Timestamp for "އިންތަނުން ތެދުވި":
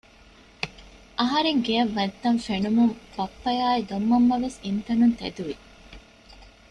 4.65-5.55